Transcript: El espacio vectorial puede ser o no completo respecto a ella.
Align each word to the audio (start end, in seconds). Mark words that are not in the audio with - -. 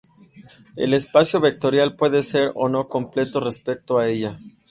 El 0.77 0.95
espacio 0.95 1.39
vectorial 1.39 1.95
puede 1.95 2.23
ser 2.23 2.49
o 2.55 2.69
no 2.69 2.85
completo 2.87 3.39
respecto 3.39 3.99
a 3.99 4.07
ella. 4.07 4.35